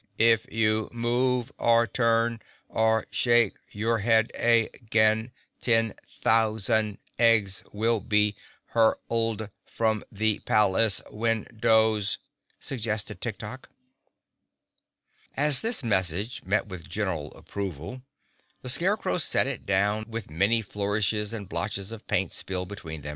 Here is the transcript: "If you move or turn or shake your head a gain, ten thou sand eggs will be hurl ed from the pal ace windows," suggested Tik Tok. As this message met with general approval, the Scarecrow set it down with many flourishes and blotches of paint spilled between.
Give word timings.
"If 0.17 0.47
you 0.51 0.89
move 0.91 1.51
or 1.59 1.85
turn 1.85 2.41
or 2.67 3.05
shake 3.11 3.57
your 3.69 3.99
head 3.99 4.31
a 4.33 4.69
gain, 4.89 5.31
ten 5.61 5.93
thou 6.23 6.57
sand 6.57 6.97
eggs 7.19 7.63
will 7.71 7.99
be 7.99 8.35
hurl 8.73 8.95
ed 9.11 9.51
from 9.67 10.03
the 10.11 10.39
pal 10.39 10.75
ace 10.75 11.03
windows," 11.11 12.17
suggested 12.59 13.21
Tik 13.21 13.37
Tok. 13.37 13.69
As 15.37 15.61
this 15.61 15.83
message 15.83 16.41
met 16.45 16.65
with 16.65 16.89
general 16.89 17.31
approval, 17.35 18.01
the 18.63 18.69
Scarecrow 18.69 19.19
set 19.19 19.45
it 19.45 19.67
down 19.67 20.05
with 20.09 20.31
many 20.31 20.63
flourishes 20.63 21.31
and 21.31 21.47
blotches 21.47 21.91
of 21.91 22.07
paint 22.07 22.33
spilled 22.33 22.69
between. 22.69 23.03